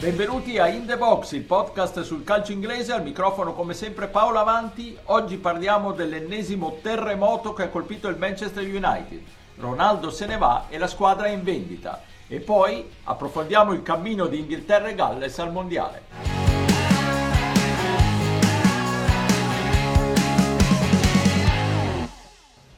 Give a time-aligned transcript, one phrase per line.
[0.00, 4.38] Benvenuti a In The Box, il podcast sul calcio inglese, al microfono come sempre Paolo
[4.38, 4.96] Avanti.
[5.04, 9.20] Oggi parliamo dell'ennesimo terremoto che ha colpito il Manchester United.
[9.56, 12.00] Ronaldo se ne va e la squadra è in vendita.
[12.28, 16.02] E poi approfondiamo il cammino di Inghilterra e Galles al Mondiale.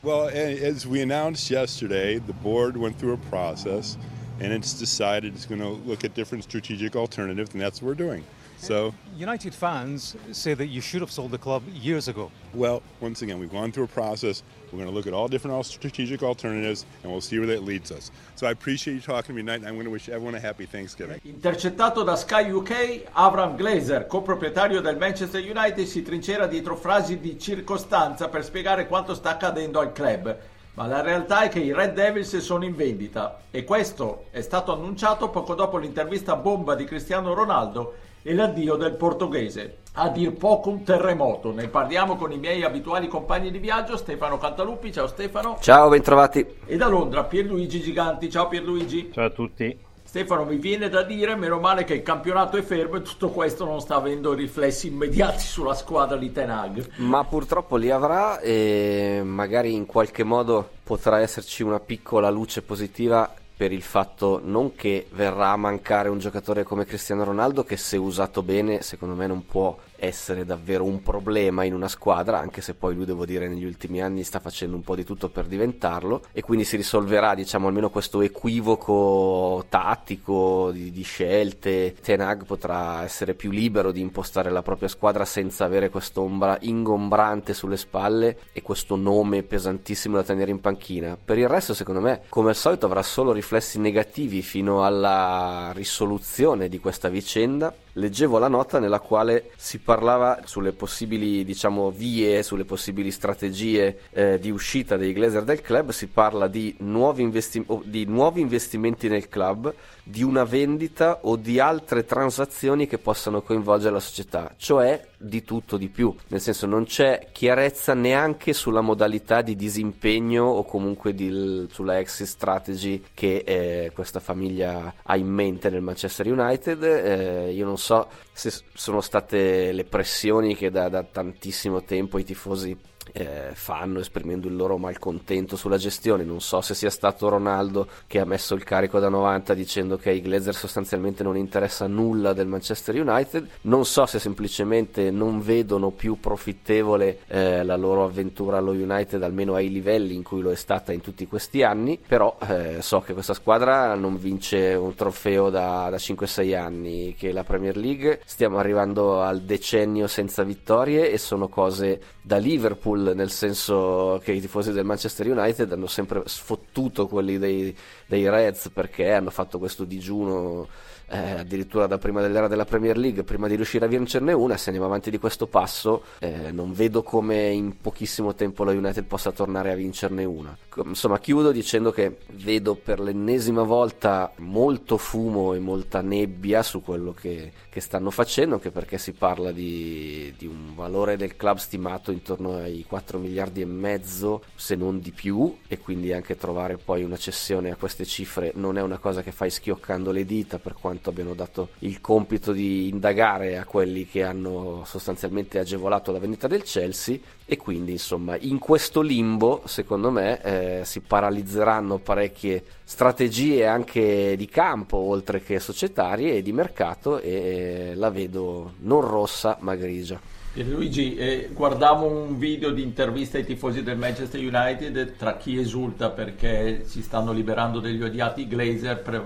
[0.01, 3.97] Well, as we announced yesterday, the board went through a process
[4.43, 7.95] and it's decided it's going to look at different strategic alternatives, and that's what we're
[7.95, 8.25] doing.
[8.59, 12.31] So, United fans say that you should have sold the club years ago.
[12.55, 14.45] well, once again, we've gone through a process.
[14.71, 17.65] We're going to look at all different al- strategic alternatives, and we'll see where that
[17.65, 18.13] leads us.
[18.37, 20.41] So, I appreciate you talking to me tonight, and I'm going to wish everyone a
[20.41, 21.21] happy Thanksgiving.
[21.25, 27.37] Intercettato da Sky UK, Avram Glazer, coproprietario del Manchester United, si trincera dietro frasi di
[27.41, 30.39] circostanza per spiegare quanto sta accadendo al club.
[30.75, 34.73] Ma la realtà è che i Red Devils sono in vendita e questo è stato
[34.73, 39.79] annunciato poco dopo l'intervista bomba di Cristiano Ronaldo e l'addio del portoghese.
[39.95, 41.53] A dir poco un terremoto.
[41.53, 44.91] Ne parliamo con i miei abituali compagni di viaggio, Stefano Cantaluppi.
[44.91, 45.59] Ciao Stefano.
[45.61, 46.47] Ciao, bentrovati.
[46.65, 48.31] E da Londra Pierluigi Giganti.
[48.31, 49.11] Ciao Pierluigi.
[49.13, 49.91] Ciao a tutti.
[50.13, 53.65] Stefano, mi viene da dire, meno male che il campionato è fermo e tutto questo
[53.65, 56.97] non sta avendo riflessi immediati sulla squadra di Tenag.
[56.97, 63.35] Ma purtroppo li avrà e magari in qualche modo potrà esserci una piccola luce positiva
[63.57, 67.97] per il fatto non che verrà a mancare un giocatore come Cristiano Ronaldo che se
[67.97, 72.75] usato bene secondo me non può essere davvero un problema in una squadra anche se
[72.75, 76.23] poi lui devo dire negli ultimi anni sta facendo un po' di tutto per diventarlo
[76.33, 81.95] e quindi si risolverà diciamo almeno questo equivoco tattico di, di scelte.
[82.03, 87.77] Tenag potrà essere più libero di impostare la propria squadra senza avere quest'ombra ingombrante sulle
[87.77, 91.17] spalle e questo nome pesantissimo da tenere in panchina.
[91.23, 96.69] Per il resto secondo me come al solito avrà solo riflessi negativi fino alla risoluzione
[96.69, 102.65] di questa vicenda leggevo la nota nella quale si parlava sulle possibili diciamo vie sulle
[102.65, 105.91] possibili strategie eh, di uscita dei Glazer del club.
[105.91, 111.61] Si parla di nuovi, investi- di nuovi investimenti nel club di una vendita o di
[111.61, 114.53] altre transazioni che possano coinvolgere la società.
[114.57, 116.15] Cioè di tutto di più.
[116.29, 122.27] Nel senso non c'è chiarezza neanche sulla modalità di disimpegno o comunque di, sulla exit
[122.27, 126.83] strategy che eh, questa famiglia ha in mente nel Manchester United.
[126.83, 132.25] Eh, io non so se sono state le pressioni che da, da tantissimo tempo i
[132.25, 132.77] tifosi
[133.13, 136.25] eh, fanno esprimendo il loro malcontento sulla gestione.
[136.25, 140.11] Non so se sia stato Ronaldo che ha messo il carico da 90 dicendo che
[140.11, 143.49] ai Glazer sostanzialmente non interessa nulla del Manchester United.
[143.63, 149.55] Non so se semplicemente non vedono più profittevole eh, la loro avventura allo United, almeno
[149.55, 151.99] ai livelli in cui lo è stata in tutti questi anni.
[152.07, 157.33] Però eh, so che questa squadra non vince un trofeo da, da 5-6 anni, che
[157.33, 163.31] la Premier League stiamo arrivando al decennio senza vittorie e sono cose da Liverpool nel
[163.31, 167.77] senso che i tifosi del Manchester United hanno sempre sfottuto quelli dei,
[168.07, 170.69] dei Reds perché hanno fatto questo digiuno
[171.13, 174.71] eh, addirittura da prima dell'era della Premier League, prima di riuscire a vincerne una, se
[174.71, 179.31] andiamo avanti di questo passo, eh, non vedo come in pochissimo tempo la United possa
[179.31, 180.57] tornare a vincerne una.
[180.85, 187.13] Insomma, chiudo dicendo che vedo per l'ennesima volta molto fumo e molta nebbia su quello
[187.13, 192.11] che, che stanno facendo, anche perché si parla di, di un valore del club stimato
[192.11, 197.03] intorno ai 4 miliardi e mezzo, se non di più, e quindi anche trovare poi
[197.03, 200.75] una cessione a queste cifre non è una cosa che fai schioccando le dita per
[200.81, 206.47] quanto abbiano dato il compito di indagare a quelli che hanno sostanzialmente agevolato la vendita
[206.47, 213.67] del Chelsea e quindi insomma in questo limbo secondo me eh, si paralizzeranno parecchie strategie
[213.67, 219.75] anche di campo oltre che societarie e di mercato e la vedo non rossa ma
[219.75, 220.21] grigia.
[220.55, 226.11] Luigi, eh, guardavo un video di intervista ai tifosi del Manchester United tra chi esulta
[226.11, 229.23] perché si stanno liberando degli odiati Glazer, pre-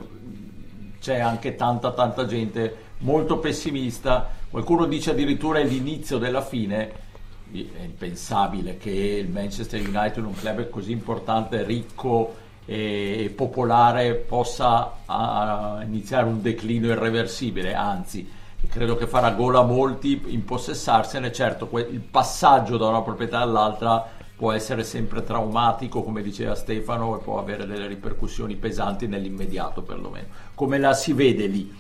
[1.07, 7.05] c'è anche tanta tanta gente molto pessimista, qualcuno dice addirittura è l'inizio della fine.
[7.53, 15.81] È impensabile che il Manchester United, un club così importante, ricco e popolare, possa a,
[15.85, 18.29] iniziare un declino irreversibile, anzi
[18.69, 24.05] credo che farà gola a molti impossessarsene, certo il passaggio da una proprietà all'altra
[24.37, 30.27] può essere sempre traumatico, come diceva Stefano, e può avere delle ripercussioni pesanti nell'immediato perlomeno.
[30.57, 31.71] Come la si vede lì?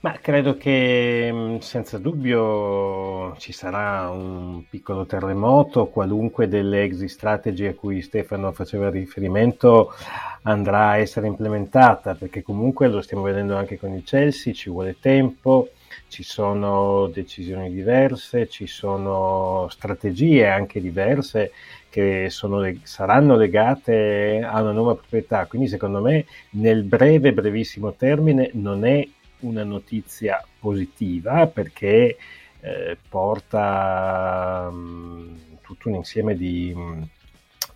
[0.00, 7.66] Ma credo che mm, senza dubbio ci sarà un piccolo terremoto, qualunque delle exit strategy
[7.66, 9.94] a cui Stefano faceva riferimento
[10.42, 14.96] andrà a essere implementata, perché comunque lo stiamo vedendo anche con il Chelsea, ci vuole
[14.98, 15.68] tempo,
[16.08, 21.52] ci sono decisioni diverse, ci sono strategie anche diverse
[21.94, 25.46] che sono, saranno legate a una nuova proprietà.
[25.46, 29.06] Quindi secondo me nel breve, brevissimo termine non è
[29.40, 32.16] una notizia positiva perché
[32.60, 37.02] eh, porta mm, tutto un insieme di mm,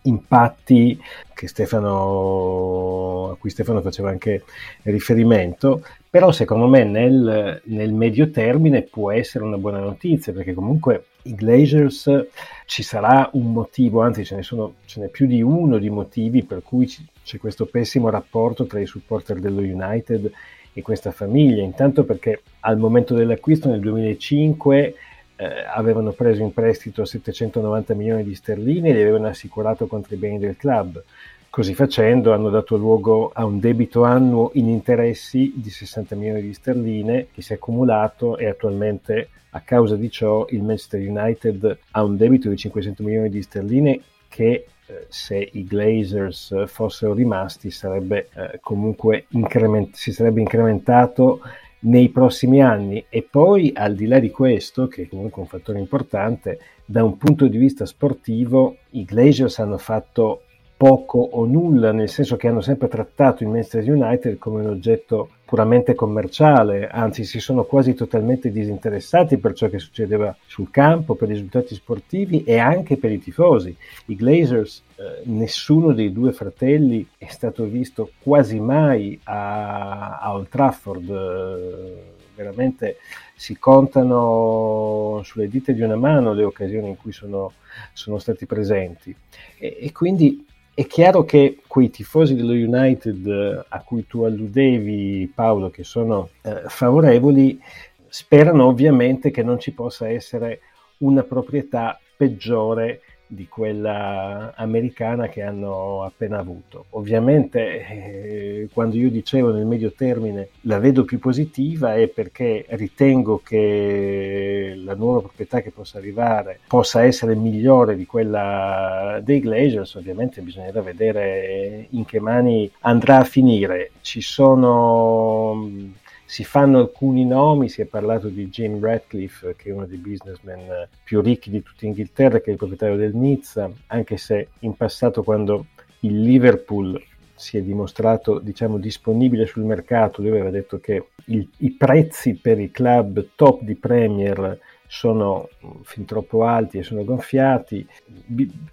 [0.08, 0.98] impatti
[1.46, 4.42] Stefano, a cui Stefano faceva anche
[4.82, 11.04] riferimento, però secondo me nel, nel, medio termine può essere una buona notizia perché comunque
[11.22, 12.26] i Glazers
[12.66, 16.42] ci sarà un motivo, anzi ce ne sono ce n'è più di uno di motivi
[16.42, 20.30] per cui ci, c'è questo pessimo rapporto tra i supporter dello United
[20.72, 24.94] e questa famiglia, intanto perché al momento dell'acquisto nel 2005
[25.40, 30.18] eh, avevano preso in prestito 790 milioni di sterline e li avevano assicurato contro i
[30.18, 31.02] beni del club.
[31.48, 36.52] Così facendo hanno dato luogo a un debito annuo in interessi di 60 milioni di
[36.52, 42.02] sterline che si è accumulato e attualmente a causa di ciò il Manchester United ha
[42.02, 48.28] un debito di 500 milioni di sterline che eh, se i Glazers fossero rimasti sarebbe
[48.34, 51.40] eh, comunque increment- si sarebbe incrementato
[51.80, 53.04] nei prossimi anni.
[53.08, 57.16] E poi al di là di questo che è comunque un fattore importante da un
[57.16, 60.42] punto di vista sportivo i Glazers hanno fatto
[60.78, 65.30] poco o nulla, nel senso che hanno sempre trattato il Manchester United come un oggetto
[65.44, 71.30] puramente commerciale, anzi si sono quasi totalmente disinteressati per ciò che succedeva sul campo, per
[71.30, 73.76] i risultati sportivi e anche per i tifosi.
[74.06, 80.48] I Glazers, eh, nessuno dei due fratelli è stato visto quasi mai a, a Old
[80.48, 82.98] Trafford, eh, veramente
[83.34, 87.54] si contano sulle dita di una mano le occasioni in cui sono,
[87.92, 89.14] sono stati presenti
[89.58, 90.46] e, e quindi
[90.78, 96.28] è chiaro che quei tifosi dello United eh, a cui tu alludevi, Paolo, che sono
[96.42, 97.60] eh, favorevoli,
[98.06, 100.60] sperano ovviamente che non ci possa essere
[100.98, 106.86] una proprietà peggiore di quella americana che hanno appena avuto.
[106.90, 113.40] Ovviamente eh, quando io dicevo nel medio termine la vedo più positiva è perché ritengo
[113.44, 120.40] che la nuova proprietà che possa arrivare possa essere migliore di quella dei Glazers, ovviamente
[120.40, 123.90] bisognerà vedere in che mani andrà a finire.
[124.00, 125.96] Ci sono
[126.28, 130.86] si fanno alcuni nomi, si è parlato di Jim Ratcliffe, che è uno dei businessmen
[131.02, 135.22] più ricchi di tutta Inghilterra, che è il proprietario del Nizza, anche se in passato
[135.22, 135.68] quando
[136.00, 137.02] il Liverpool
[137.34, 142.60] si è dimostrato diciamo, disponibile sul mercato, lui aveva detto che il, i prezzi per
[142.60, 145.48] i club top di Premier sono
[145.82, 147.86] fin troppo alti e sono gonfiati.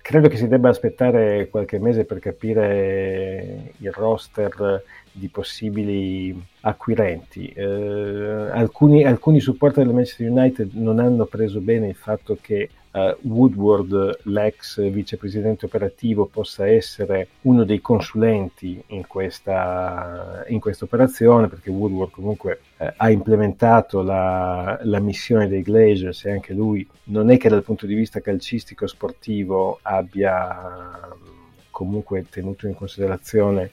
[0.02, 4.82] Credo che si debba aspettare qualche mese per capire il roster
[5.12, 7.48] di possibili acquirenti.
[7.50, 13.16] Eh, alcuni, alcuni supporter del Manchester United non hanno preso bene il fatto che uh,
[13.28, 22.12] Woodward, l'ex vicepresidente operativo, possa essere uno dei consulenti in questa, in operazione, perché Woodward
[22.12, 27.50] comunque uh, ha implementato la, la, missione dei Glazers e anche lui non è che
[27.50, 31.10] dal punto di vista calcistico sportivo abbia
[31.70, 33.72] comunque tenuto in considerazione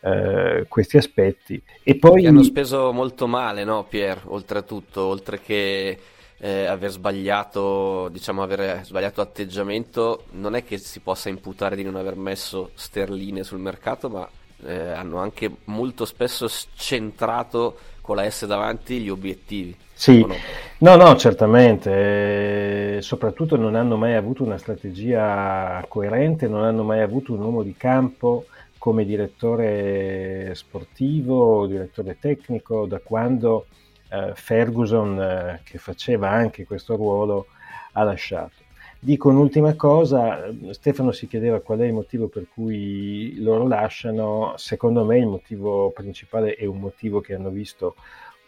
[0.00, 1.60] eh, questi aspetti.
[1.82, 2.26] E poi...
[2.26, 5.98] hanno speso molto male, no, Pier, oltretutto, oltre che
[6.38, 11.96] eh, aver sbagliato, diciamo, aver sbagliato atteggiamento, non è che si possa imputare di non
[11.96, 14.28] aver messo sterline sul mercato, ma
[14.64, 19.74] eh, hanno anche molto spesso centrato con la S davanti gli obiettivi.
[19.94, 20.34] Sì, no?
[20.78, 27.00] no, no, certamente, eh, soprattutto non hanno mai avuto una strategia coerente, non hanno mai
[27.00, 33.66] avuto un uomo di campo come direttore sportivo, direttore tecnico, da quando
[34.08, 37.46] eh, Ferguson, eh, che faceva anche questo ruolo,
[37.92, 38.61] ha lasciato.
[39.04, 45.04] Dico un'ultima cosa, Stefano si chiedeva qual è il motivo per cui loro lasciano, secondo
[45.04, 47.96] me il motivo principale è un motivo che hanno visto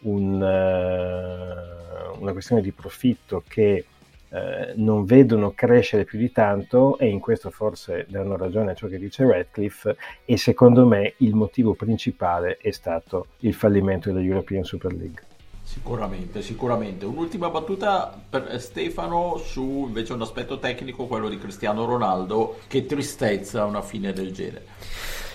[0.03, 3.83] un, uh, una questione di profitto che
[4.29, 8.87] eh, non vedono crescere più di tanto e in questo forse danno ragione a ciò
[8.87, 14.63] che dice Radcliffe e secondo me il motivo principale è stato il fallimento della European
[14.63, 15.34] Super League.
[15.75, 17.05] Sicuramente, sicuramente.
[17.05, 22.59] Un'ultima battuta per Stefano su invece un aspetto tecnico, quello di Cristiano Ronaldo.
[22.65, 24.65] Che tristezza una fine del genere.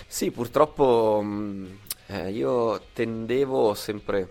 [0.07, 1.23] Sì, purtroppo
[2.07, 4.29] eh, io tendevo sempre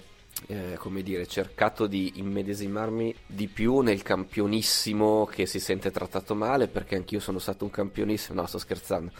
[0.48, 6.66] eh, come dire, cercato di immedesimarmi di più nel campionissimo che si sente trattato male,
[6.66, 9.12] perché anch'io sono stato un campionissimo, no sto scherzando,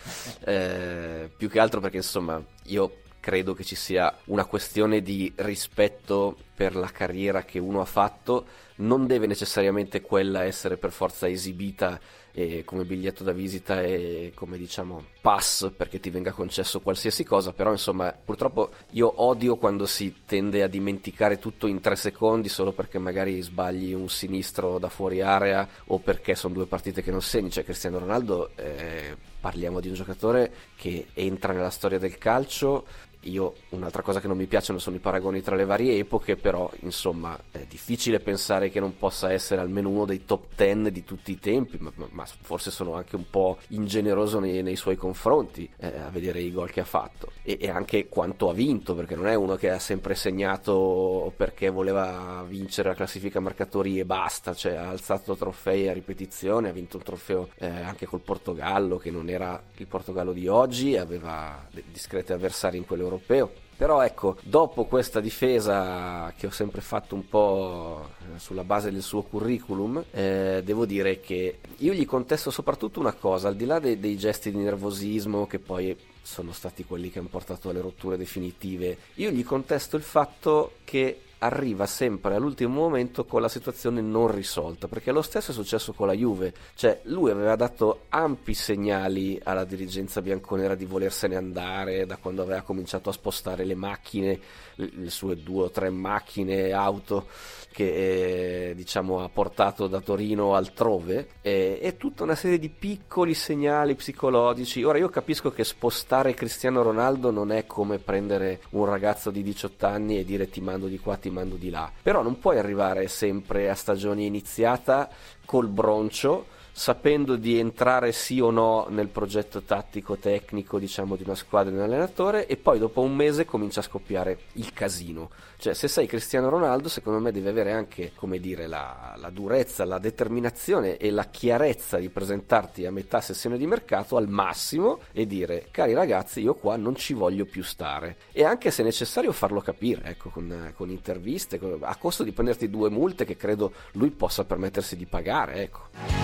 [0.45, 6.37] eh, più che altro perché insomma io credo che ci sia una questione di rispetto
[6.55, 8.47] per la carriera che uno ha fatto,
[8.77, 12.01] non deve necessariamente quella essere per forza esibita
[12.33, 17.53] eh, come biglietto da visita e come diciamo pass perché ti venga concesso qualsiasi cosa,
[17.53, 22.73] però insomma purtroppo io odio quando si tende a dimenticare tutto in tre secondi solo
[22.73, 27.23] perché magari sbagli un sinistro da fuori area o perché sono due partite che non
[27.23, 32.87] segni, cioè Cristiano Ronaldo eh, parliamo di un giocatore che entra nella storia del calcio
[33.25, 36.71] io un'altra cosa che non mi piacciono sono i paragoni tra le varie epoche, però
[36.81, 41.33] insomma è difficile pensare che non possa essere almeno uno dei top 10 di tutti
[41.33, 45.99] i tempi, ma, ma forse sono anche un po' ingeneroso nei, nei suoi confronti eh,
[45.99, 47.33] a vedere i gol che ha fatto.
[47.43, 51.69] E, e, anche quanto ha vinto, perché non è uno che ha sempre segnato perché
[51.69, 56.97] voleva vincere la classifica marcatori e basta, cioè ha alzato trofei a ripetizione, ha vinto
[56.97, 62.33] un trofeo eh, anche col Portogallo che non era il Portogallo di oggi, aveva discreti
[62.33, 63.51] avversari in quelle europeo.
[63.81, 69.01] Però ecco, dopo questa difesa che ho sempre fatto un po' eh, sulla base del
[69.01, 73.79] suo curriculum, eh, devo dire che io gli contesto soprattutto una cosa, al di là
[73.79, 78.19] dei, dei gesti di nervosismo che poi sono stati quelli che hanno portato alle rotture
[78.19, 84.31] definitive, io gli contesto il fatto che arriva sempre all'ultimo momento con la situazione non
[84.31, 89.41] risolta, perché lo stesso è successo con la Juve, cioè lui aveva dato ampi segnali
[89.43, 94.39] alla dirigenza bianconera di volersene andare da quando aveva cominciato a spostare le macchine,
[94.75, 97.27] le sue due o tre macchine, auto
[97.73, 103.35] che eh, diciamo ha portato da Torino altrove eh, e tutta una serie di piccoli
[103.35, 104.83] segnali psicologici.
[104.83, 109.87] Ora io capisco che spostare Cristiano Ronaldo non è come prendere un ragazzo di 18
[109.87, 113.09] anni e dire ti mando di qua, ti mando di là, però non puoi arrivare
[113.09, 115.09] sempre a stagione iniziata
[115.45, 121.35] col broncio sapendo di entrare sì o no nel progetto tattico tecnico diciamo di una
[121.35, 125.29] squadra di un allenatore e poi dopo un mese comincia a scoppiare il casino.
[125.59, 129.85] Cioè se sei Cristiano Ronaldo secondo me devi avere anche come dire la, la durezza
[129.85, 135.27] la determinazione e la chiarezza di presentarti a metà sessione di mercato al massimo e
[135.27, 139.61] dire cari ragazzi io qua non ci voglio più stare e anche se necessario farlo
[139.61, 144.47] capire ecco con, con interviste a costo di prenderti due multe che credo lui possa
[144.47, 146.20] permettersi di pagare ecco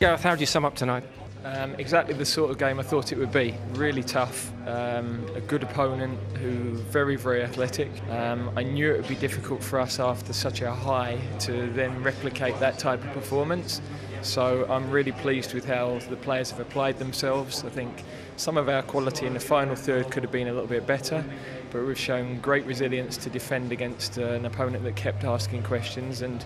[0.00, 1.02] Gareth, how do you sum up tonight?
[1.44, 3.56] Um, exactly the sort of game I thought it would be.
[3.72, 7.90] Really tough, um, a good opponent who very, very athletic.
[8.08, 12.00] Um, I knew it would be difficult for us after such a high to then
[12.04, 13.80] replicate that type of performance.
[14.22, 17.64] So I'm really pleased with how the players have applied themselves.
[17.64, 18.04] I think
[18.36, 21.24] some of our quality in the final third could have been a little bit better,
[21.70, 26.22] but we've shown great resilience to defend against uh, an opponent that kept asking questions
[26.22, 26.44] and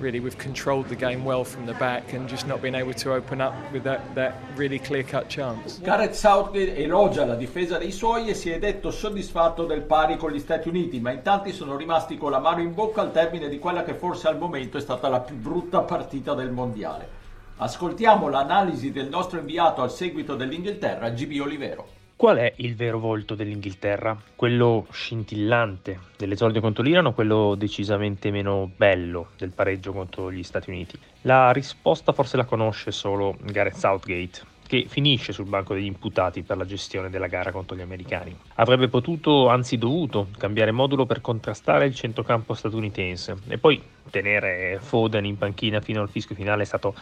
[0.00, 3.12] really we've controlled the game well from the back and just not been able to
[3.12, 5.78] open up with that, that really clear cut chance.
[5.80, 10.30] Gareth Southgate elogia la difesa dei suoi e si è detto soddisfatto del pari con
[10.30, 13.48] gli Stati Uniti, ma in tanti sono rimasti con la mano in bocca al termine
[13.48, 17.16] di quella che forse al momento è stata la più brutta partita del mondiale.
[17.56, 21.97] Ascoltiamo l'analisi del nostro inviato al seguito dell'Inghilterra, GB Olivero.
[22.18, 24.20] Qual è il vero volto dell'Inghilterra?
[24.34, 30.68] Quello scintillante dell'esordio contro l'Iran o quello decisamente meno bello del pareggio contro gli Stati
[30.68, 30.98] Uniti?
[31.22, 36.56] La risposta forse la conosce solo Gareth Southgate, che finisce sul banco degli imputati per
[36.56, 38.36] la gestione della gara contro gli americani.
[38.56, 45.24] Avrebbe potuto, anzi dovuto, cambiare modulo per contrastare il centrocampo statunitense e poi tenere Foden
[45.24, 46.96] in panchina fino al fischio finale è stato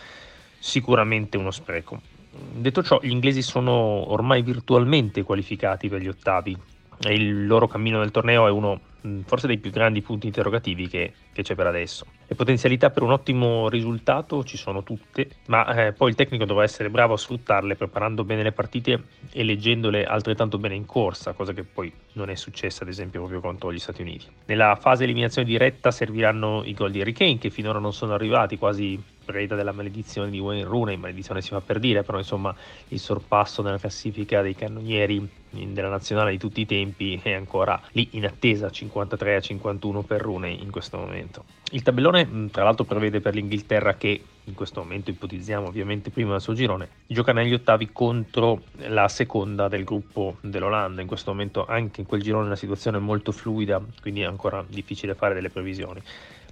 [0.58, 2.15] sicuramente uno spreco.
[2.52, 6.56] Detto ciò, gli inglesi sono ormai virtualmente qualificati per gli ottavi
[7.00, 8.80] e il loro cammino nel torneo è uno
[9.24, 12.06] forse dei più grandi punti interrogativi che, che, c'è per adesso.
[12.26, 16.64] Le potenzialità per un ottimo risultato ci sono tutte, ma eh, poi il tecnico dovrà
[16.64, 21.52] essere bravo a sfruttarle preparando bene le partite e leggendole altrettanto bene in corsa, cosa
[21.52, 24.26] che poi non è successa ad esempio proprio contro gli Stati Uniti.
[24.46, 28.58] Nella fase eliminazione diretta serviranno i gol di Harry Kane che finora non sono arrivati,
[28.58, 32.54] quasi preda della maledizione di Wayne Rooney, maledizione si fa per dire, però insomma
[32.88, 38.08] il sorpasso nella classifica dei cannonieri della nazionale di tutti i tempi è ancora lì
[38.12, 41.44] in attesa 53 a 51 per Rooney in questo momento.
[41.72, 46.40] Il tabellone tra l'altro prevede per l'Inghilterra che in questo momento ipotizziamo ovviamente prima del
[46.40, 52.02] suo girone, gioca negli ottavi contro la seconda del gruppo dell'Olanda, in questo momento anche
[52.02, 56.00] in quel girone la situazione è molto fluida, quindi è ancora difficile fare delle previsioni.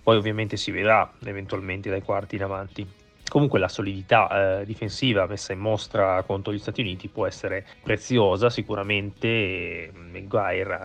[0.04, 2.86] Poi ovviamente si vedrà eventualmente dai quarti in avanti.
[3.26, 8.50] Comunque la solidità eh, difensiva messa in mostra contro gli Stati Uniti può essere preziosa,
[8.50, 10.78] sicuramente Maguire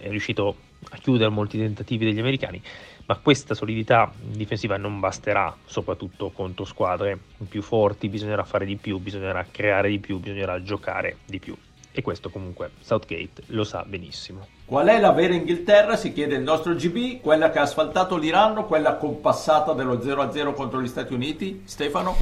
[0.00, 0.56] eh, è riuscito
[0.90, 2.60] a chiudere molti tentativi degli americani,
[3.06, 8.98] ma questa solidità difensiva non basterà, soprattutto contro squadre più forti, bisognerà fare di più,
[8.98, 11.54] bisognerà creare di più, bisognerà giocare di più.
[11.92, 14.46] E questo comunque Southgate lo sa benissimo.
[14.64, 15.96] Qual è la vera Inghilterra?
[15.96, 20.80] Si chiede il nostro GB, quella che ha asfaltato l'Iran, quella compassata dello 0-0 contro
[20.80, 21.62] gli Stati Uniti?
[21.66, 22.16] Stefano?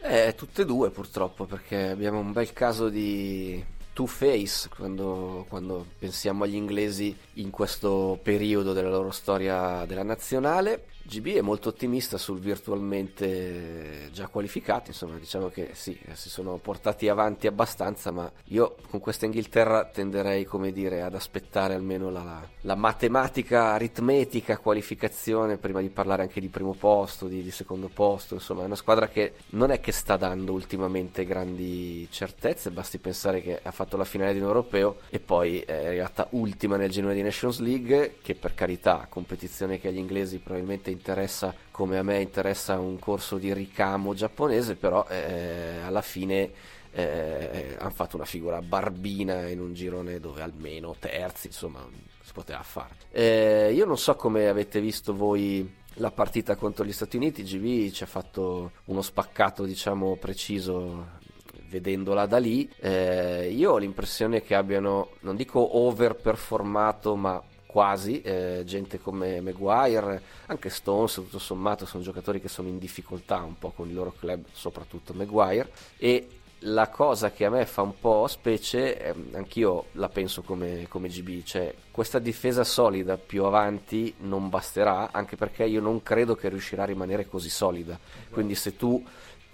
[0.00, 6.44] Eh, tutte e due purtroppo, perché abbiamo un bel caso di two-face quando, quando pensiamo
[6.44, 10.86] agli inglesi in questo periodo della loro storia della nazionale.
[11.06, 17.08] GB è molto ottimista sul virtualmente già qualificato, insomma diciamo che sì, si sono portati
[17.08, 22.74] avanti abbastanza, ma io con questa Inghilterra tenderei come dire ad aspettare almeno la, la
[22.74, 28.62] matematica aritmetica qualificazione prima di parlare anche di primo posto, di, di, secondo posto, insomma
[28.62, 33.60] è una squadra che non è che sta dando ultimamente grandi certezze, basti pensare che
[33.62, 37.22] ha fatto la finale di un europeo e poi è arrivata ultima nel girone di
[37.22, 42.78] Nations League, che per carità competizione che agli inglesi probabilmente interessa come a me interessa
[42.78, 46.50] un corso di ricamo giapponese, però eh, alla fine
[46.92, 51.86] eh, hanno fatto una figura barbina in un girone dove almeno terzi, insomma,
[52.22, 52.94] si poteva fare.
[53.10, 57.92] Eh, io non so come avete visto voi la partita contro gli Stati Uniti, GV
[57.92, 61.22] ci ha fatto uno spaccato, diciamo, preciso
[61.68, 62.70] vedendola da lì.
[62.78, 67.42] Eh, io ho l'impressione che abbiano, non dico overperformato, ma
[67.74, 73.38] quasi, eh, gente come Maguire, anche Stones, tutto sommato sono giocatori che sono in difficoltà
[73.38, 76.28] un po' con il loro club, soprattutto Maguire, e
[76.66, 81.08] la cosa che a me fa un po' specie, eh, anch'io la penso come, come
[81.08, 86.48] GB, cioè questa difesa solida più avanti non basterà, anche perché io non credo che
[86.48, 87.98] riuscirà a rimanere così solida,
[88.30, 89.04] quindi se tu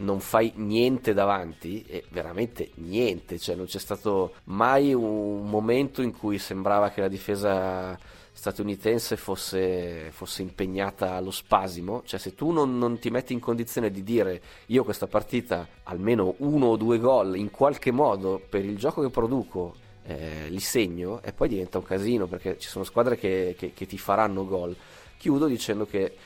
[0.01, 6.17] non fai niente davanti, e veramente niente, cioè non c'è stato mai un momento in
[6.17, 7.99] cui sembrava che la difesa
[8.33, 13.91] statunitense fosse, fosse impegnata allo spasimo, cioè se tu non, non, ti metti in condizione
[13.91, 18.79] di dire io questa partita almeno uno o due gol in qualche modo per il
[18.79, 23.17] gioco che produco eh, li segno e poi diventa un casino perché ci sono squadre
[23.17, 24.75] che, che, che ti faranno gol.
[25.19, 26.17] Chiudo dicendo che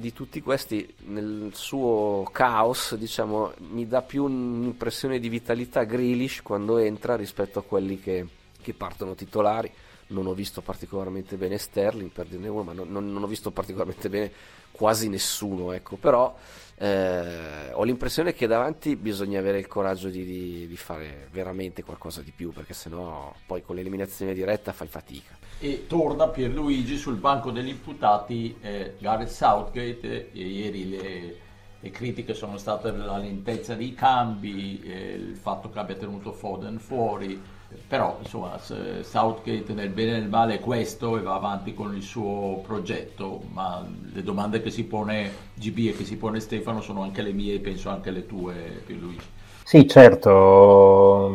[0.00, 6.78] di tutti questi nel suo caos diciamo mi dà più un'impressione di vitalità Grealish quando
[6.78, 8.24] entra rispetto a quelli che,
[8.62, 9.70] che partono titolari.
[10.10, 13.50] Non ho visto particolarmente bene Sterling per dirne uno ma non, non, non ho visto
[13.50, 14.30] particolarmente bene
[14.70, 15.96] quasi nessuno ecco.
[15.96, 16.32] Però
[16.76, 22.22] eh, ho l'impressione che davanti bisogna avere il coraggio di, di, di fare veramente qualcosa
[22.22, 27.50] di più perché sennò poi con l'eliminazione diretta fai fatica e torna Pierluigi sul banco
[27.50, 31.36] degli imputati eh, Gareth Southgate e ieri le,
[31.80, 36.78] le, critiche sono state la lentezza dei cambi eh, il fatto che abbia tenuto Foden
[36.78, 37.40] fuori
[37.86, 42.02] però insomma Southgate nel bene e nel male è questo e va avanti con il
[42.02, 47.02] suo progetto ma le domande che si pone GB e che si pone Stefano sono
[47.02, 49.26] anche le mie e penso anche le tue Pierluigi
[49.68, 51.26] sì, certo,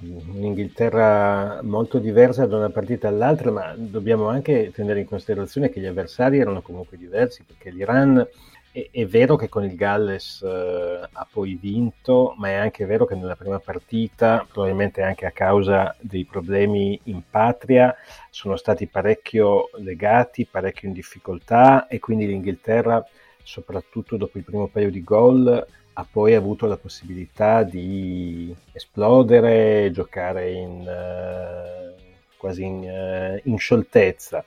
[0.00, 5.84] un'Inghilterra molto diversa da una partita all'altra, ma dobbiamo anche tenere in considerazione che gli
[5.84, 8.26] avversari erano comunque diversi, perché l'Iran
[8.72, 13.04] è, è vero che con il Galles eh, ha poi vinto, ma è anche vero
[13.04, 17.94] che nella prima partita, probabilmente anche a causa dei problemi in patria,
[18.30, 23.06] sono stati parecchio legati, parecchio in difficoltà e quindi l'Inghilterra,
[23.42, 30.50] soprattutto dopo il primo paio di gol, ha poi avuto la possibilità di esplodere, giocare
[30.52, 32.00] in, uh,
[32.36, 34.44] quasi in, uh, in scioltezza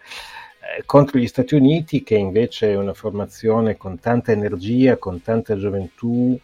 [0.75, 5.55] eh, contro gli Stati Uniti che invece è una formazione con tanta energia, con tanta
[5.55, 6.37] gioventù,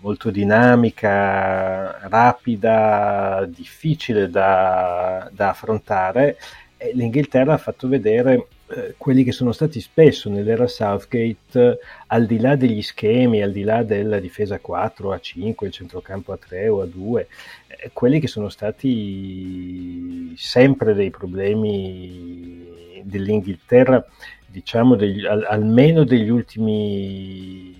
[0.00, 6.38] molto dinamica, rapida, difficile da, da affrontare.
[6.78, 12.40] E L'Inghilterra ha fatto vedere eh, quelli che sono stati spesso nell'era Southgate, al di
[12.40, 16.68] là degli schemi, al di là della difesa 4 a 5, il centrocampo a 3
[16.68, 17.28] o a 2,
[17.68, 24.04] eh, quelli che sono stati sempre dei problemi dell'Inghilterra,
[24.46, 27.72] diciamo degli, al, almeno degli ultimi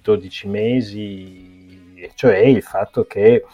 [0.00, 3.44] 12 mesi, cioè il fatto che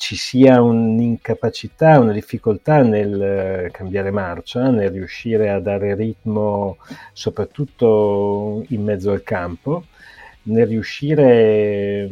[0.00, 6.78] ci sia un'incapacità, una difficoltà nel cambiare marcia, nel riuscire a dare ritmo
[7.12, 9.84] soprattutto in mezzo al campo,
[10.44, 12.08] nel riuscire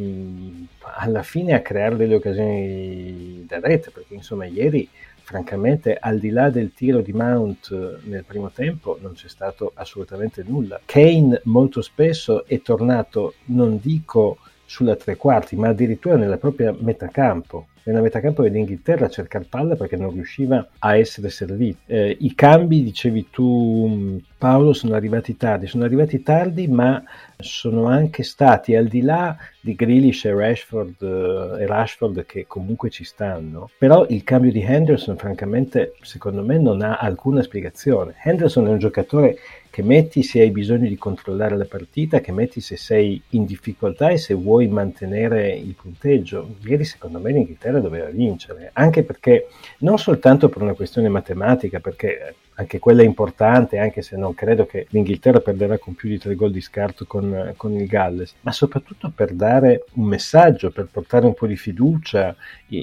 [0.99, 4.87] alla fine a creare delle occasioni da rete, perché insomma ieri
[5.23, 10.43] francamente al di là del tiro di Mount nel primo tempo non c'è stato assolutamente
[10.45, 10.79] nulla.
[10.85, 17.07] Kane molto spesso è tornato, non dico sulla tre quarti, ma addirittura nella propria metà
[17.07, 21.79] campo nella metacampo dell'Inghilterra a cercare palla perché non riusciva a essere servito.
[21.87, 27.03] Eh, I cambi, dicevi tu Paolo, sono arrivati tardi, sono arrivati tardi ma
[27.37, 32.89] sono anche stati al di là di Grealish e Rashford, eh, e Rashford che comunque
[32.89, 38.15] ci stanno, però il cambio di Henderson francamente secondo me non ha alcuna spiegazione.
[38.23, 39.37] Henderson è un giocatore
[39.69, 44.09] che metti se hai bisogno di controllare la partita, che metti se sei in difficoltà
[44.09, 46.55] e se vuoi mantenere il punteggio.
[46.65, 52.33] Ieri secondo me l'Inghilterra doveva vincere, anche perché non soltanto per una questione matematica, perché
[52.59, 56.35] anche quella è importante, anche se non credo che l'Inghilterra perderà con più di tre
[56.35, 61.25] gol di scarto con, con, il Galles, ma soprattutto per dare un messaggio, per portare
[61.25, 62.35] un po' di fiducia.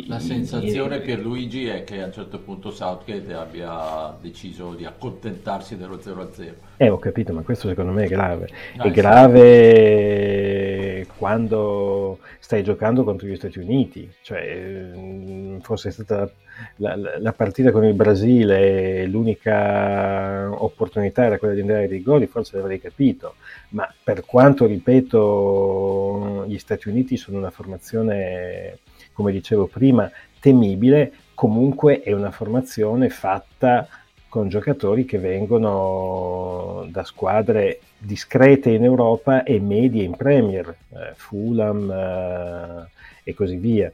[0.06, 5.76] La sensazione per Luigi è che a un certo punto Southgate abbia deciso di accontentarsi
[5.76, 6.52] dello 0-0.
[6.78, 8.48] Eh, ho capito, ma questo secondo me è grave.
[8.78, 10.75] Ah, è grave sì.
[11.16, 16.30] Quando stai giocando contro gli Stati Uniti, cioè mm, fosse stata
[16.76, 22.56] la, la, partita con il Brasile, l'unica opportunità era quella di andare ai rigori, forse
[22.56, 23.36] l'avrei capito,
[23.70, 28.78] ma per quanto, ripeto, gli Stati Uniti sono una formazione,
[29.12, 33.88] come dicevo prima, temibile, comunque è una formazione fatta
[34.36, 41.90] con giocatori che vengono da squadre discrete in Europa e medie in Premier, eh, Fulham
[41.90, 42.86] eh,
[43.24, 43.90] e così via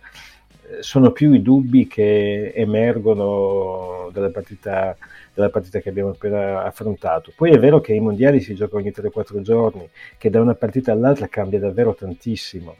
[0.81, 4.96] sono più i dubbi che emergono dalla partita,
[5.33, 7.33] dalla partita, che abbiamo appena affrontato.
[7.37, 10.90] Poi è vero che i mondiali si giocano ogni 3-4 giorni, che da una partita
[10.90, 12.74] all'altra cambia davvero tantissimo.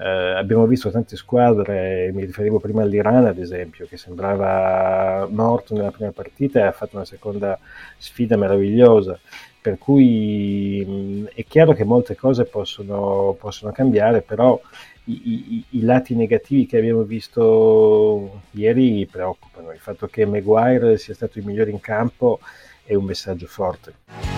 [0.00, 5.90] Eh, abbiamo visto tante squadre, mi riferivo prima all'Iran ad esempio, che sembrava morto nella
[5.90, 7.58] prima partita e ha fatto una seconda
[7.96, 9.18] sfida meravigliosa.
[9.60, 14.60] Per cui mh, è chiaro che molte cose possono, possono cambiare, però
[15.06, 19.72] i, i, lati negativi che abbiamo visto ieri preoccupano.
[19.72, 22.38] Il fatto che Maguire sia stato il migliore in campo
[22.84, 24.37] è un messaggio forte.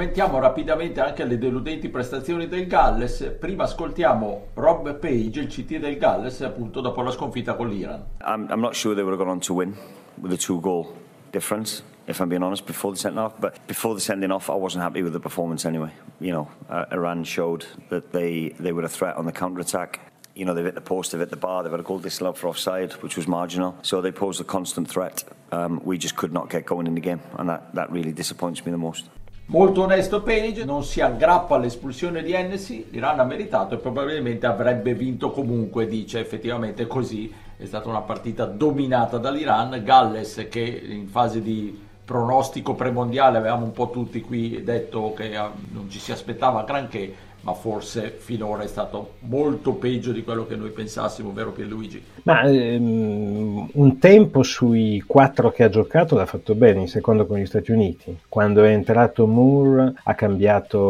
[0.00, 3.36] Commentiamo rapidamente anche le deludenti prestazioni del Galles.
[3.38, 8.02] Prima ascoltiamo Rob Page, il CT del Galles, appunto dopo la sconfitta con l'Iran.
[8.22, 9.76] I'm, I'm not sure they were going to win
[10.22, 10.94] with a two goal
[11.32, 11.82] difference.
[12.06, 13.34] if I'm being honest, before the sending off.
[13.38, 15.90] But before the sending off, I wasn't happy with the performance anyway.
[16.18, 20.00] You know, uh, Iran showed that they, they were a threat on the counter attack.
[20.34, 22.38] You know, they've hit the post, they've hit the bar, they've had a goal disallowed
[22.38, 23.76] for offside, which was marginal.
[23.82, 25.24] So they posed a constant threat.
[25.52, 28.64] Um, we just could not get going in the game, and that, that really disappoints
[28.64, 29.10] me the most.
[29.50, 34.94] Molto onesto Page, non si aggrappa all'espulsione di Hennessy, l'Iran ha meritato e probabilmente avrebbe
[34.94, 41.42] vinto comunque, dice effettivamente così, è stata una partita dominata dall'Iran, Galles che in fase
[41.42, 46.62] di pronostico premondiale avevamo un po' tutti qui detto che ah, non ci si aspettava
[46.62, 52.02] granché, ma forse finora è stato molto peggio di quello che noi pensassimo, vero Pierluigi?
[52.24, 57.38] Ma ehm, un tempo sui quattro che ha giocato l'ha fatto bene, in secondo con
[57.38, 58.18] gli Stati Uniti.
[58.28, 60.80] Quando è entrato Moore ha cambiato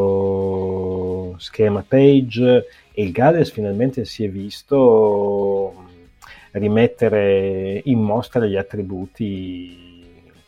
[1.38, 5.74] schema Page e il Galles finalmente si è visto
[6.52, 9.88] rimettere in mostra gli attributi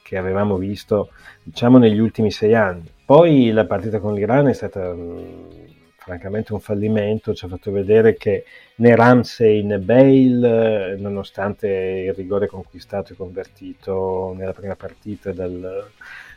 [0.03, 1.11] che avevamo visto
[1.45, 2.91] diciamo negli ultimi sei anni.
[3.05, 5.62] Poi la partita con l'Iran è stata mh,
[6.03, 8.45] francamente un fallimento, ci ha fatto vedere che
[8.77, 15.87] né Ramsey né Bale, nonostante il rigore conquistato e convertito nella prima partita dal,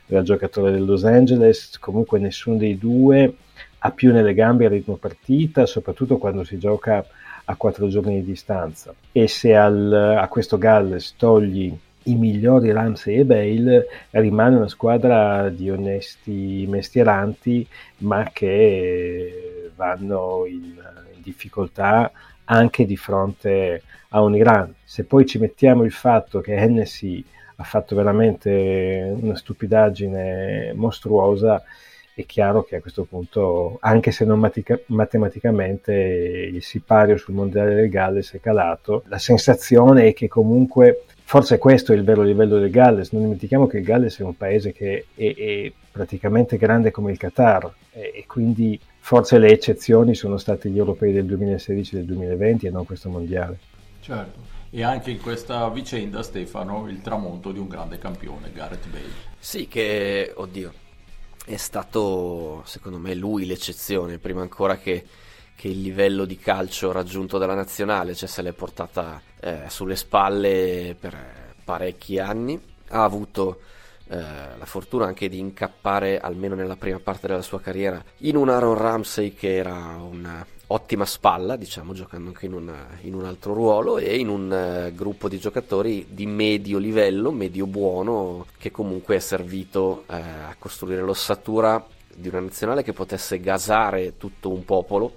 [0.05, 3.33] dal giocatore del Los Angeles, comunque nessuno dei due
[3.79, 7.05] ha più nelle gambe il ritmo partita, soprattutto quando si gioca
[7.45, 8.93] a quattro giorni di distanza.
[9.11, 11.75] E se al, a questo Galles togli
[12.07, 20.63] i migliori Ramsey e Bale, rimane una squadra di onesti mestieranti, ma che vanno in,
[21.13, 22.11] in difficoltà
[22.45, 24.73] anche di fronte a un Iran.
[24.83, 27.23] Se poi ci mettiamo il fatto che Hennessy
[27.57, 31.63] ha fatto veramente una stupidaggine mostruosa,
[32.13, 37.75] è chiaro che a questo punto, anche se non matica- matematicamente, il sipario sul mondiale
[37.75, 39.03] del Galles è calato.
[39.07, 43.11] La sensazione è che comunque forse questo è il vero livello del Galles.
[43.11, 47.17] Non dimentichiamo che il Galles è un paese che è, è praticamente grande come il
[47.17, 52.07] Qatar e, e, quindi forse le eccezioni sono stati gli europei del 2016 e del
[52.07, 53.59] 2020 e non questo mondiale.
[54.01, 54.53] Certo.
[54.69, 59.33] E anche in questa vicenda, Stefano, il tramonto di un grande campione, Gareth Bale.
[59.39, 60.73] Sì, che, oddio,
[61.45, 65.03] è stato secondo me lui l'eccezione, prima ancora che,
[65.55, 70.95] che il livello di calcio raggiunto dalla nazionale, cioè se l'è portata eh, sulle spalle
[70.99, 73.59] per parecchi anni, ha avuto
[74.07, 78.49] eh, la fortuna anche di incappare, almeno nella prima parte della sua carriera, in un
[78.49, 83.53] Aaron Ramsey che era un ottima spalla, diciamo, giocando anche in, una, in un altro
[83.53, 89.15] ruolo e in un uh, gruppo di giocatori di medio livello, medio buono, che comunque
[89.15, 95.13] è servito uh, a costruire l'ossatura di una nazionale che potesse gasare tutto un popolo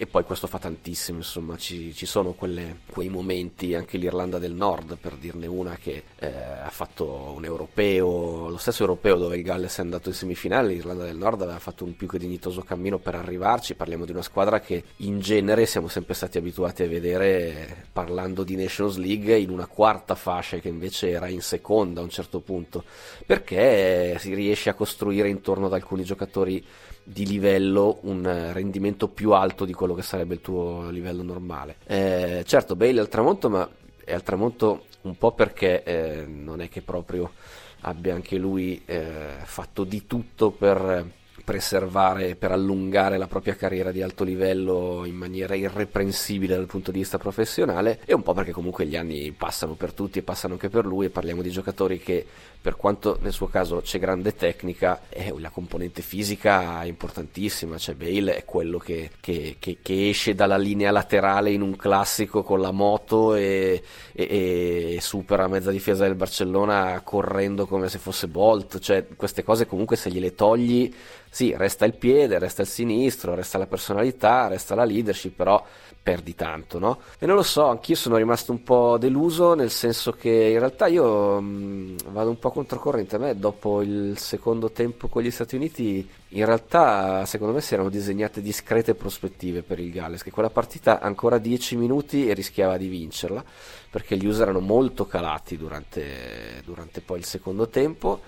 [0.00, 4.54] e poi questo fa tantissimo, insomma, ci, ci sono quelle, quei momenti, anche l'Irlanda del
[4.54, 9.42] Nord, per dirne una, che eh, ha fatto un europeo, lo stesso europeo dove il
[9.42, 12.96] Galles è andato in semifinale, l'Irlanda del Nord aveva fatto un più che dignitoso cammino
[12.96, 17.84] per arrivarci, parliamo di una squadra che in genere siamo sempre stati abituati a vedere,
[17.92, 22.08] parlando di Nations League, in una quarta fascia che invece era in seconda a un
[22.08, 22.84] certo punto,
[23.26, 26.64] perché si riesce a costruire intorno ad alcuni giocatori
[27.12, 31.76] di livello un rendimento più alto di quello che sarebbe il tuo livello normale.
[31.86, 33.68] Eh, certo, Bale è al tramonto, ma
[34.04, 37.32] è al tramonto un po' perché eh, non è che proprio
[37.80, 44.02] abbia anche lui eh, fatto di tutto per preservare, per allungare la propria carriera di
[44.02, 48.86] alto livello in maniera irreprensibile dal punto di vista professionale e un po' perché comunque
[48.86, 52.24] gli anni passano per tutti e passano anche per lui e parliamo di giocatori che
[52.60, 57.94] per quanto nel suo caso c'è grande tecnica, eh, la componente fisica è importantissima, cioè
[57.94, 62.60] Bale è quello che, che, che, che, esce dalla linea laterale in un classico con
[62.60, 68.78] la moto e, e, e, supera mezza difesa del Barcellona correndo come se fosse Bolt,
[68.78, 70.92] cioè queste cose comunque se gliele togli,
[71.30, 75.64] sì, resta il piede, resta il sinistro, resta la personalità, resta la leadership, però
[76.02, 76.98] perdi tanto, no?
[77.18, 80.86] E non lo so, anch'io sono rimasto un po' deluso, nel senso che in realtà
[80.86, 83.16] io mh, vado un po' controcorrente.
[83.16, 87.74] A me, dopo il secondo tempo con gli Stati Uniti, in realtà, secondo me, si
[87.74, 92.76] erano disegnate discrete prospettive per il Galles, che quella partita ancora 10 minuti e rischiava
[92.76, 93.44] di vincerla,
[93.90, 98.20] perché gli user erano molto calati durante, durante poi il secondo tempo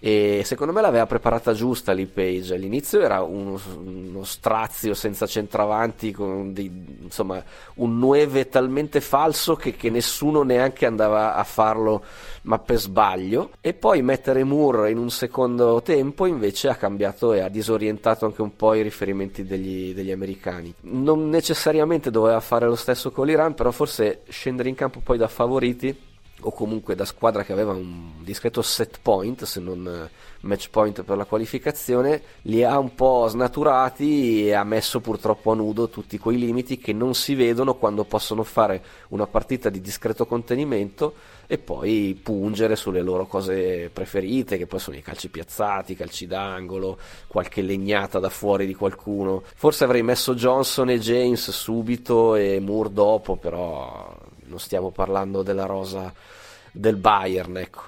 [0.00, 2.54] e secondo me l'aveva preparata giusta Lee Page.
[2.54, 6.70] All'inizio era uno, uno strazio senza centravanti con dei,
[7.02, 7.42] insomma
[7.74, 12.04] un 9 talmente falso che, che, nessuno neanche andava a farlo
[12.42, 13.50] ma per sbaglio.
[13.60, 18.42] E poi mettere Moore in un secondo tempo invece ha cambiato e ha disorientato anche
[18.42, 20.72] un po' i riferimenti degli, degli americani.
[20.82, 25.26] Non necessariamente doveva fare lo stesso con l'Iran però forse scendere in campo poi da
[25.26, 26.06] favoriti
[26.42, 31.02] o comunque da squadra che aveva un discreto set point, se non eh, match point
[31.02, 36.18] per la qualificazione, li ha un po' snaturati e ha messo purtroppo a nudo tutti
[36.18, 41.14] quei limiti che non si vedono quando possono fare una partita di discreto contenimento
[41.50, 46.26] e poi pungere sulle loro cose preferite, che poi sono i calci piazzati, i calci
[46.26, 49.42] d'angolo, qualche legnata da fuori di qualcuno.
[49.54, 54.14] Forse avrei messo Johnson e James subito e Moore dopo, però
[54.48, 56.12] non stiamo parlando della rosa
[56.72, 57.82] del Bayern, ecco.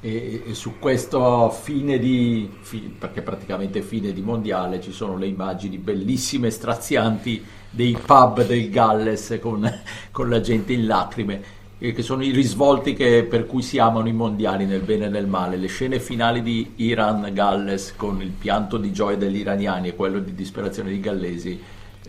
[0.00, 5.26] E, e su questo fine di, fi, perché praticamente fine di mondiale, ci sono le
[5.26, 9.68] immagini bellissime, strazianti dei pub del Galles con,
[10.10, 14.12] con la gente in lacrime che sono i risvolti che, per cui si amano i
[14.12, 15.56] mondiali nel bene e nel male.
[15.56, 20.34] Le scene finali di Iran-Galles con il pianto di gioia degli iraniani e quello di
[20.34, 21.60] disperazione dei gallesi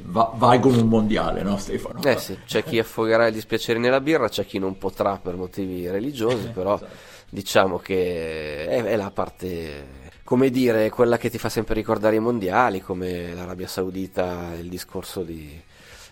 [0.04, 2.02] va- valgono un mondiale, no Stefano?
[2.04, 5.90] Eh sì, c'è chi affogherà il dispiacere nella birra, c'è chi non potrà per motivi
[5.90, 6.96] religiosi, però esatto.
[7.30, 12.20] diciamo che è, è la parte come dire, quella che ti fa sempre ricordare i
[12.20, 15.62] mondiali, come l'Arabia Saudita, il discorso di,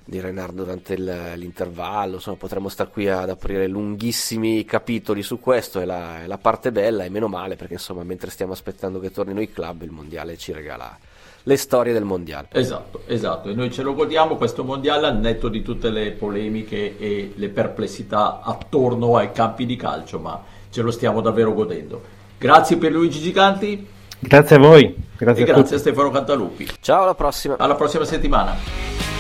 [0.06, 5.80] di Renard durante il, l'intervallo, insomma potremmo stare qui ad aprire lunghissimi capitoli su questo,
[5.80, 9.10] è la, è la parte bella e meno male perché insomma mentre stiamo aspettando che
[9.10, 10.96] tornino i club il mondiale ci regala
[11.44, 12.48] le storie del mondiale.
[12.52, 16.98] Esatto, esatto, e noi ce lo godiamo questo mondiale al netto di tutte le polemiche
[16.98, 22.02] e le perplessità attorno ai campi di calcio, ma ce lo stiamo davvero godendo.
[22.38, 23.88] Grazie per Luigi Giganti.
[24.20, 24.96] Grazie a voi.
[25.18, 26.68] Grazie, e a, grazie a Stefano Cantaluppi.
[26.80, 27.56] Ciao, alla prossima.
[27.58, 29.13] Alla prossima settimana.